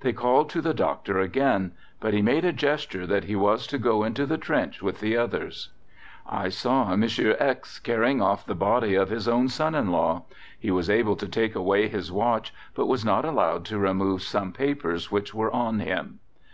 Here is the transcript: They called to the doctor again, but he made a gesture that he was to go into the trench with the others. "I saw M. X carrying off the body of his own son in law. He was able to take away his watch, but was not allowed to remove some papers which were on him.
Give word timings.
They 0.00 0.12
called 0.12 0.50
to 0.50 0.60
the 0.60 0.74
doctor 0.74 1.18
again, 1.18 1.72
but 1.98 2.12
he 2.12 2.20
made 2.20 2.44
a 2.44 2.52
gesture 2.52 3.06
that 3.06 3.24
he 3.24 3.34
was 3.34 3.66
to 3.68 3.78
go 3.78 4.04
into 4.04 4.26
the 4.26 4.36
trench 4.36 4.82
with 4.82 5.00
the 5.00 5.16
others. 5.16 5.70
"I 6.26 6.50
saw 6.50 6.92
M. 6.92 7.02
X 7.02 7.78
carrying 7.78 8.20
off 8.20 8.44
the 8.44 8.54
body 8.54 8.94
of 8.96 9.08
his 9.08 9.26
own 9.26 9.48
son 9.48 9.74
in 9.74 9.90
law. 9.90 10.24
He 10.60 10.70
was 10.70 10.90
able 10.90 11.16
to 11.16 11.26
take 11.26 11.54
away 11.54 11.88
his 11.88 12.12
watch, 12.12 12.52
but 12.74 12.84
was 12.84 13.02
not 13.02 13.24
allowed 13.24 13.64
to 13.64 13.78
remove 13.78 14.20
some 14.22 14.52
papers 14.52 15.10
which 15.10 15.32
were 15.32 15.50
on 15.50 15.80
him. 15.80 16.20